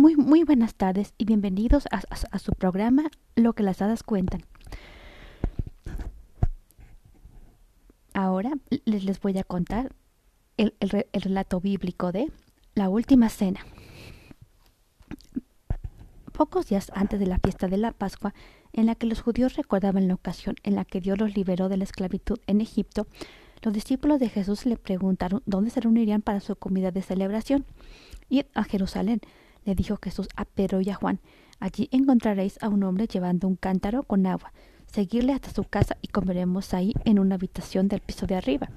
Muy, 0.00 0.16
muy 0.16 0.44
buenas 0.44 0.76
tardes 0.76 1.12
y 1.18 1.26
bienvenidos 1.26 1.84
a, 1.90 2.38
su 2.38 2.52
programa 2.52 3.10
Lo 3.36 3.52
que 3.52 3.62
las 3.62 3.82
hadas 3.82 4.02
cuentan. 4.02 4.46
Ahora 8.14 8.52
les, 8.86 9.04
les 9.04 9.20
voy 9.20 9.36
a 9.36 9.44
contar 9.44 9.92
el, 10.56 10.74
el 10.80 11.20
relato 11.20 11.60
bíblico 11.60 12.12
de 12.12 12.32
la 12.74 12.88
última 12.88 13.28
cena. 13.28 13.60
Pocos 16.32 16.68
días 16.68 16.90
antes 16.94 17.20
de 17.20 17.26
la 17.26 17.38
fiesta 17.38 17.68
de 17.68 17.76
la 17.76 17.92
Pascua, 17.92 18.32
en 18.72 18.86
la 18.86 18.94
que 18.94 19.06
los 19.06 19.20
judíos 19.20 19.56
recordaban 19.56 20.08
la 20.08 20.14
ocasión 20.14 20.54
en 20.62 20.76
la 20.76 20.86
que 20.86 21.02
Dios 21.02 21.18
los 21.18 21.36
liberó 21.36 21.68
de 21.68 21.76
la 21.76 21.84
esclavitud 21.84 22.38
en 22.46 22.62
Egipto, 22.62 23.06
los 23.60 23.74
discípulos 23.74 24.18
de 24.18 24.30
Jesús 24.30 24.64
le 24.64 24.78
preguntaron 24.78 25.42
dónde 25.44 25.68
se 25.68 25.82
reunirían 25.82 26.22
para 26.22 26.40
su 26.40 26.56
comida 26.56 26.90
de 26.90 27.02
celebración. 27.02 27.66
Id 28.30 28.46
a 28.54 28.64
Jerusalén, 28.64 29.20
le 29.64 29.74
dijo 29.74 29.98
Jesús 30.02 30.28
a 30.36 30.44
Pedro 30.44 30.80
y 30.80 30.90
a 30.90 30.94
Juan. 30.94 31.20
Allí 31.58 31.88
encontraréis 31.92 32.62
a 32.62 32.68
un 32.68 32.82
hombre 32.82 33.06
llevando 33.06 33.48
un 33.48 33.56
cántaro 33.56 34.02
con 34.02 34.26
agua. 34.26 34.52
Seguirle 34.86 35.32
hasta 35.32 35.50
su 35.50 35.64
casa 35.64 35.96
y 36.02 36.08
comeremos 36.08 36.74
ahí 36.74 36.94
en 37.04 37.18
una 37.18 37.36
habitación 37.36 37.88
del 37.88 38.00
piso 38.00 38.26
de 38.26 38.34
arriba. 38.34 38.70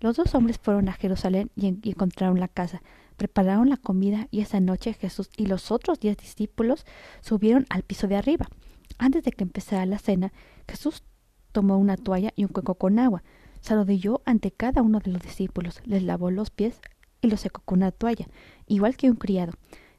Los 0.00 0.16
dos 0.16 0.34
hombres 0.34 0.58
fueron 0.58 0.88
a 0.88 0.92
Jerusalén 0.92 1.50
y, 1.56 1.66
encontraron 1.88 2.38
la 2.38 2.48
casa, 2.48 2.82
prepararon 3.16 3.68
la 3.68 3.76
comida 3.76 4.28
y 4.30 4.40
esa 4.40 4.60
noche 4.60 4.94
Jesús 4.94 5.30
y 5.36 5.46
los 5.46 5.72
otros 5.72 5.98
diez 5.98 6.16
discípulos 6.16 6.86
subieron 7.20 7.66
al 7.70 7.82
piso 7.82 8.06
de 8.06 8.16
arriba. 8.16 8.46
Antes 8.98 9.24
de 9.24 9.32
que 9.32 9.44
empezara 9.44 9.86
la 9.86 9.98
cena, 9.98 10.32
Jesús 10.68 11.02
tomó 11.52 11.78
una 11.78 11.96
toalla 11.96 12.32
y 12.36 12.44
un 12.44 12.50
cuenco 12.50 12.76
con 12.76 12.98
agua, 12.98 13.24
se 13.60 13.74
arrodilló 13.74 14.22
ante 14.24 14.50
cada 14.50 14.82
uno 14.82 15.00
de 15.00 15.10
los 15.10 15.22
discípulos, 15.22 15.80
les 15.84 16.02
lavó 16.02 16.30
los 16.30 16.50
pies 16.50 16.80
y 17.20 17.28
los 17.28 17.40
secó 17.40 17.62
con 17.64 17.78
una 17.78 17.90
toalla, 17.90 18.28
igual 18.66 18.96
que 18.96 19.10
un 19.10 19.16
criado. 19.16 19.52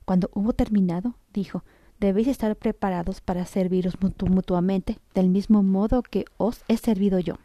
Cuando 0.10 0.32
hubo 0.34 0.54
terminado, 0.54 1.14
dijo, 1.34 1.64
debéis 2.00 2.30
estar 2.30 2.56
preparados 2.56 3.22
para 3.22 3.46
serviros 3.46 3.94
mutuamente, 4.28 4.98
del 5.14 5.30
mismo 5.30 5.62
modo 5.62 6.02
que 6.02 6.26
os 6.38 6.64
he 6.68 6.78
servido 6.78 7.20
yo. 7.20 7.36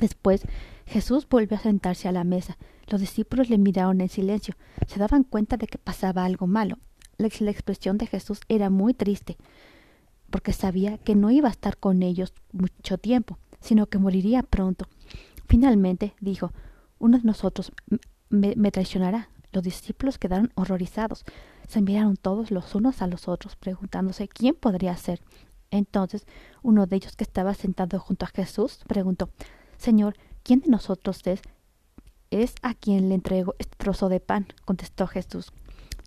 Después 0.00 0.42
Jesús 0.86 1.28
volvió 1.28 1.56
a 1.56 1.60
sentarse 1.60 2.08
a 2.08 2.10
la 2.10 2.24
mesa. 2.24 2.58
Los 2.88 3.00
discípulos 3.00 3.48
le 3.48 3.58
miraron 3.58 4.00
en 4.00 4.08
silencio. 4.08 4.56
Se 4.88 4.98
daban 4.98 5.22
cuenta 5.22 5.56
de 5.56 5.68
que 5.68 5.78
pasaba 5.78 6.24
algo 6.24 6.48
malo. 6.48 6.78
La, 7.16 7.28
expresión 7.28 7.96
de 7.96 8.08
Jesús 8.08 8.40
era 8.48 8.68
muy 8.68 8.92
triste, 8.92 9.36
porque 10.30 10.52
sabía 10.52 10.98
que 10.98 11.14
no 11.14 11.30
iba 11.30 11.46
a 11.46 11.52
estar 11.52 11.76
con 11.76 12.02
ellos 12.02 12.34
mucho 12.50 12.98
tiempo, 12.98 13.38
sino 13.60 13.86
que 13.86 14.00
moriría 14.00 14.42
pronto. 14.42 14.88
Finalmente 15.46 16.16
dijo, 16.20 16.50
uno 16.98 17.18
de 17.18 17.24
nosotros 17.24 17.70
me, 18.30 18.72
traicionará. 18.72 19.28
Los 19.52 19.62
discípulos 19.62 20.18
quedaron 20.18 20.50
horrorizados. 20.54 21.24
Se 21.68 21.82
miraron 21.82 22.16
todos 22.16 22.50
los 22.50 22.74
unos 22.74 23.02
a 23.02 23.06
los 23.06 23.28
otros, 23.28 23.56
preguntándose 23.56 24.28
quién 24.28 24.54
podría 24.54 24.96
ser. 24.96 25.20
Entonces 25.70 26.26
uno 26.62 26.86
de 26.86 26.96
ellos 26.96 27.16
que 27.16 27.24
estaba 27.24 27.54
sentado 27.54 27.98
junto 27.98 28.26
a 28.26 28.28
Jesús 28.28 28.80
preguntó 28.86 29.30
Señor, 29.78 30.14
¿quién 30.42 30.60
de 30.60 30.68
nosotros 30.68 31.20
es? 31.24 31.40
Es 32.30 32.54
a 32.62 32.74
quien 32.74 33.08
le 33.08 33.14
entrego 33.14 33.54
este 33.58 33.76
trozo 33.76 34.08
de 34.08 34.20
pan, 34.20 34.46
contestó 34.64 35.06
Jesús. 35.06 35.52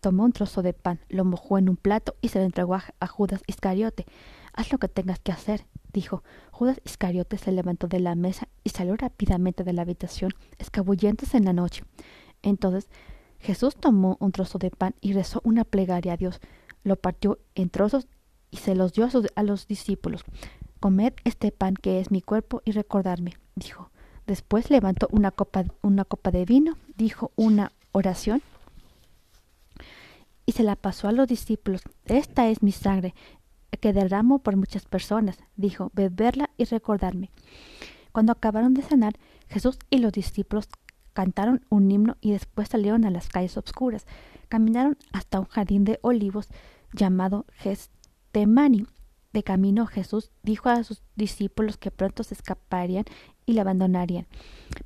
Tomó 0.01 0.23
un 0.23 0.31
trozo 0.31 0.61
de 0.61 0.73
pan, 0.73 0.99
lo 1.09 1.25
mojó 1.25 1.57
en 1.57 1.67
un 1.67 1.77
plato 1.77 2.15
y 2.21 2.29
se 2.29 2.39
lo 2.39 2.45
entregó 2.45 2.75
a 2.75 3.07
Judas 3.07 3.41
Iscariote. 3.47 4.05
Haz 4.53 4.71
lo 4.71 4.77
que 4.77 4.87
tengas 4.87 5.19
que 5.19 5.31
hacer, 5.31 5.65
dijo. 5.91 6.23
Judas 6.51 6.79
Iscariote 6.85 7.37
se 7.37 7.51
levantó 7.51 7.87
de 7.87 7.99
la 7.99 8.15
mesa 8.15 8.47
y 8.63 8.69
salió 8.69 8.95
rápidamente 8.95 9.63
de 9.63 9.73
la 9.73 9.81
habitación, 9.81 10.31
escabulléndose 10.57 11.37
en 11.37 11.45
la 11.45 11.53
noche. 11.53 11.83
Entonces 12.43 12.87
Jesús 13.45 13.75
tomó 13.75 14.17
un 14.19 14.31
trozo 14.31 14.57
de 14.57 14.71
pan 14.71 14.95
y 15.01 15.13
rezó 15.13 15.39
una 15.43 15.65
plegaria 15.65 16.13
a 16.13 16.17
Dios, 16.17 16.39
lo 16.83 16.95
partió 16.95 17.37
en 17.53 17.69
trozos 17.69 18.07
y 18.49 18.57
se 18.57 18.73
los 18.73 18.93
dio 18.93 19.07
a, 19.35 19.43
los 19.43 19.67
discípulos. 19.67 20.23
Comed 20.79 21.13
este 21.25 21.51
pan 21.51 21.75
que 21.75 21.99
es 21.99 22.09
mi 22.09 22.21
cuerpo 22.21 22.63
y 22.65 22.71
recordarme, 22.71 23.37
dijo. 23.53 23.91
Después 24.25 24.71
levantó 24.71 25.07
una 25.11 25.29
copa, 25.29 25.63
una 25.83 26.05
copa 26.05 26.31
de 26.31 26.45
vino, 26.45 26.75
dijo 26.97 27.31
una 27.35 27.71
oración 27.91 28.41
y 30.47 30.53
se 30.53 30.63
la 30.63 30.75
pasó 30.75 31.07
a 31.07 31.11
los 31.11 31.27
discípulos. 31.27 31.83
Esta 32.05 32.49
es 32.49 32.63
mi 32.63 32.71
sangre, 32.71 33.13
que 33.79 33.93
derramo 33.93 34.39
por 34.39 34.55
muchas 34.55 34.85
personas, 34.85 35.37
dijo, 35.55 35.91
beberla 35.93 36.49
y 36.57 36.63
recordarme. 36.63 37.29
Cuando 38.11 38.31
acabaron 38.31 38.73
de 38.73 38.81
cenar, 38.81 39.13
Jesús 39.49 39.77
y 39.91 39.99
los 39.99 40.13
discípulos 40.13 40.67
cantaron 41.15 41.65
un 41.69 41.89
himno 41.89 42.17
y 42.19 42.31
después 42.31 42.67
salieron 42.67 43.05
a 43.05 43.09
las 43.09 43.29
calles 43.29 43.57
obscuras. 43.57 44.05
Caminaron 44.49 44.97
hasta 45.13 45.39
un 45.39 45.45
jardín 45.45 45.85
de 45.85 45.97
olivos 46.01 46.49
llamado 46.93 47.45
Gestemani. 47.53 48.85
De 49.31 49.41
camino 49.41 49.85
Jesús 49.87 50.29
dijo 50.43 50.69
a 50.69 50.83
sus 50.83 51.01
discípulos 51.15 51.77
que 51.77 51.89
pronto 51.89 52.23
se 52.23 52.35
escaparían 52.35 53.05
y 53.45 53.53
le 53.53 53.61
abandonarían. 53.61 54.27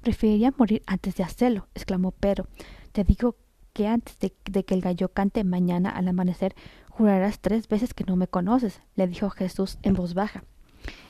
Preferiría 0.01 0.53
morir 0.55 0.83
antes 0.85 1.15
de 1.15 1.23
hacerlo, 1.23 1.67
exclamó 1.73 2.11
Pedro. 2.11 2.47
Te 2.91 3.03
digo 3.03 3.35
que 3.73 3.87
antes 3.87 4.17
de, 4.19 4.31
que 4.63 4.73
el 4.73 4.81
gallo 4.81 5.09
cante 5.09 5.43
mañana 5.43 5.89
al 5.89 6.07
amanecer, 6.07 6.55
jurarás 6.89 7.39
tres 7.39 7.67
veces 7.67 7.93
que 7.93 8.03
no 8.03 8.15
me 8.15 8.27
conoces, 8.27 8.81
le 8.95 9.07
dijo 9.07 9.29
Jesús 9.31 9.79
en 9.81 9.95
voz 9.95 10.13
baja. 10.13 10.43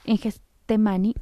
En 0.06 0.18
Gestemani 0.18 1.16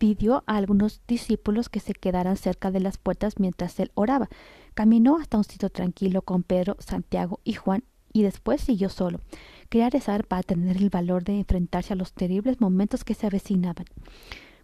pidió 0.00 0.44
a 0.46 0.56
algunos 0.56 1.02
discípulos 1.06 1.68
que 1.68 1.78
se 1.78 1.92
quedaran 1.92 2.38
cerca 2.38 2.70
de 2.70 2.80
las 2.80 2.96
puertas 2.96 3.38
mientras 3.38 3.78
él 3.80 3.92
oraba. 3.94 4.30
Caminó 4.72 5.18
hasta 5.18 5.36
un 5.36 5.44
sitio 5.44 5.68
tranquilo 5.68 6.22
con 6.22 6.42
Pedro, 6.42 6.76
Santiago 6.78 7.38
y 7.44 7.52
Juan 7.52 7.84
y 8.10 8.22
después 8.22 8.62
siguió 8.62 8.88
solo. 8.88 9.20
Quería 9.68 9.90
rezar 9.90 10.26
para 10.26 10.42
tener 10.42 10.78
el 10.78 10.88
valor 10.88 11.22
de 11.22 11.38
enfrentarse 11.38 11.92
a 11.92 11.96
los 11.96 12.14
terribles 12.14 12.62
momentos 12.62 13.04
que 13.04 13.12
se 13.12 13.26
avecinaban. 13.26 13.84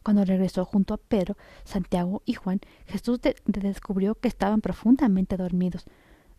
Cuando 0.03 0.25
regresó 0.25 0.65
junto 0.65 0.95
a 0.95 0.97
Pedro, 0.97 1.37
Santiago 1.65 2.23
y 2.25 2.33
Juan, 2.33 2.61
Jesús 2.87 3.21
descubrió 3.45 4.15
que 4.15 4.29
estaban 4.29 4.63
profundamente 4.63 5.37
dormidos. 5.37 5.85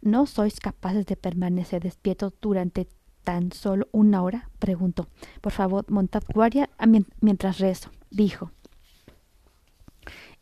¿No 0.02 0.26
sois 0.26 0.60
capaces 0.60 1.06
de 1.06 1.18
permanecer 1.18 1.84
despiertos 1.84 2.34
durante 2.42 2.88
tan 3.24 3.52
solo 3.52 3.90
una 3.92 4.24
hora? 4.24 4.50
preguntó. 4.58 5.08
Por 5.42 5.52
favor, 5.52 5.86
montad 5.88 6.24
guardia 6.34 6.72
mientras 7.22 7.60
rezo, 7.60 7.92
dijo. 8.10 8.52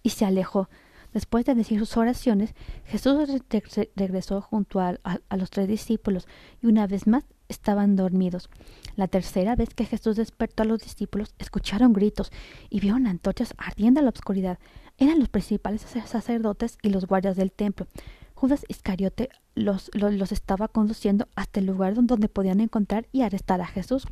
Y 0.06 0.12
se 0.12 0.24
alejó. 0.24 0.70
Después 1.16 1.46
de 1.46 1.56
decir 1.56 1.80
sus 1.80 1.98
oraciones, 1.98 2.54
Jesús 2.84 3.18
regresó 3.96 4.42
junto 4.42 4.80
a, 4.80 5.00
los 5.36 5.50
tres 5.50 5.68
discípulos 5.68 6.28
y 6.62 6.68
una 6.68 6.86
vez 6.86 7.08
más 7.08 7.24
estaban 7.50 7.96
dormidos. 7.96 8.50
La 8.96 9.08
tercera 9.08 9.56
vez 9.56 9.74
que 9.74 9.86
Jesús 9.86 10.16
despertó 10.16 10.62
a 10.62 10.68
los 10.68 10.80
discípulos, 10.80 11.34
escucharon 11.40 11.92
gritos 11.92 12.32
y 12.70 12.82
vieron 12.82 13.08
antorchas 13.08 13.56
ardiendo 13.58 14.00
en 14.00 14.06
la 14.06 14.12
oscuridad. 14.12 14.60
Eran 15.00 15.18
los 15.18 15.30
principales 15.30 15.82
sacerdotes 16.06 16.78
y 16.84 16.90
los 16.90 17.08
guardias 17.08 17.36
del 17.36 17.52
templo. 17.52 17.88
Judas 18.36 18.64
Iscariote 18.68 19.30
los, 19.56 19.90
los, 19.94 20.32
estaba 20.32 20.68
conduciendo 20.68 21.28
hasta 21.36 21.62
el 21.62 21.66
lugar 21.66 21.96
donde 21.96 22.30
podían 22.30 22.60
encontrar 22.60 23.08
y 23.12 23.24
arrestar 23.24 23.62
a 23.62 23.66
Jesús. 23.68 24.06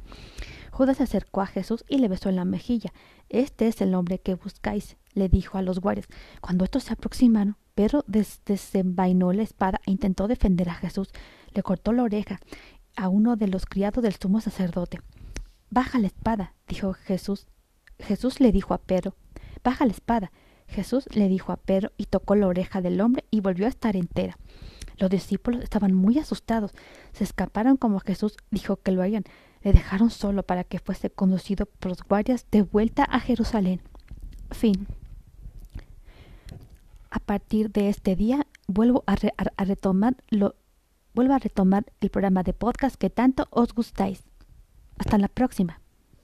Judas 0.74 0.98
se 0.98 1.04
acercó 1.04 1.42
a 1.42 1.46
Jesús 1.46 1.86
y 1.88 2.00
le 2.00 2.08
besó 2.08 2.30
en 2.30 2.36
la 2.36 2.46
mejilla. 2.46 2.92
Este 3.30 3.68
es 3.68 3.80
el 3.82 3.94
hombre 3.94 4.18
que 4.18 4.34
buscáis, 4.34 4.98
le 5.14 5.30
dijo 5.30 5.60
a 5.60 5.62
los 5.62 5.80
guardias. 5.80 6.08
Cuando 6.42 6.66
estos 6.66 6.86
se 6.86 6.94
aproximaron, 6.94 7.58
Pedro 7.76 8.04
desenvainó 8.08 9.34
la 9.34 9.44
espada 9.44 9.82
e 9.86 9.92
intentó 9.92 10.28
defender 10.28 10.70
a 10.70 10.74
Jesús. 10.74 11.10
Le 11.52 11.62
cortó 11.62 11.94
la 11.94 12.02
oreja 12.02 12.40
a 12.96 13.08
uno 13.08 13.36
de 13.36 13.50
los 13.50 13.68
criados 13.68 14.04
del 14.04 14.16
sumo 14.16 14.42
sacerdote. 14.42 15.00
Baja 15.70 16.00
la 16.00 16.08
espada, 16.08 16.56
dijo 16.68 16.94
Jesús. 16.94 17.46
Jesús 18.00 18.40
le 18.40 18.52
dijo 18.52 18.74
a 18.74 18.80
Pedro, 18.80 19.16
baja 19.64 19.86
la 19.86 19.92
espada. 19.92 20.32
Jesús 20.66 21.06
le 21.14 21.28
dijo 21.28 21.52
a 21.52 21.58
Pedro 21.58 21.92
y 21.98 22.06
tocó 22.06 22.34
la 22.34 22.48
oreja 22.48 22.82
del 22.82 23.00
hombre 23.00 23.26
y 23.30 23.42
volvió 23.42 23.68
a 23.68 23.70
estar 23.70 23.96
entera. 23.96 24.40
Los 24.98 25.12
discípulos 25.12 25.62
estaban 25.62 25.94
muy 25.94 26.18
asustados. 26.18 26.72
Se 27.12 27.24
escaparon 27.24 27.78
como 27.78 28.00
Jesús 28.00 28.38
dijo 28.50 28.78
que 28.78 28.92
lo 28.92 29.04
harían. 29.04 29.24
Le 29.63 29.74
dejaron 29.74 30.10
solo 30.10 30.44
para 30.44 30.63
que 30.63 30.80
fuese 30.80 31.10
conducido 31.10 31.65
por 31.65 31.89
los 31.89 32.04
guardias 32.04 32.45
de 32.51 32.62
vuelta 32.62 33.04
a 33.04 33.19
Jerusalén. 33.19 33.81
Fin. 34.51 34.88
A 37.10 37.19
partir 37.19 37.71
de 37.71 37.89
este 37.89 38.15
día 38.15 38.48
vuelvo 38.68 39.04
a, 39.07 39.15
retomar 39.63 40.15
lo, 40.30 40.56
vuelvo 41.13 41.33
a 41.33 41.39
retomar 41.39 41.86
el 42.01 42.10
programa 42.10 42.44
de 42.44 42.54
podcast 42.54 42.95
que 42.95 43.10
tanto 43.10 43.48
os 43.51 43.74
gustáis. 43.74 44.24
Hasta 44.98 45.18
la 45.18 45.27
próxima. 45.27 45.82